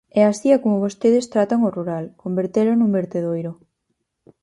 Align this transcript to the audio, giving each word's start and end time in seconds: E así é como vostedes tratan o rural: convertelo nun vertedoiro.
E 0.19 0.21
así 0.29 0.47
é 0.55 0.57
como 0.63 0.83
vostedes 0.85 1.29
tratan 1.33 1.65
o 1.67 1.73
rural: 1.77 2.05
convertelo 2.23 2.71
nun 2.75 2.91
vertedoiro. 2.99 3.51